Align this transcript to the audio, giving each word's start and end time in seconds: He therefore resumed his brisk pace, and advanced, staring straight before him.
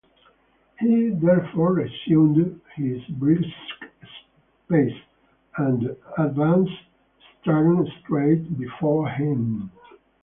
He 0.79 1.09
therefore 1.11 1.73
resumed 1.73 2.59
his 2.75 3.05
brisk 3.19 3.47
pace, 4.67 4.97
and 5.57 5.95
advanced, 6.17 6.73
staring 7.43 7.87
straight 8.03 8.57
before 8.57 9.07
him. 9.09 9.69